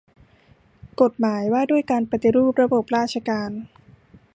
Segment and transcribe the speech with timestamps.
[1.01, 3.51] กฎหมายว่าด้วยการปฏิรูประบบราชการ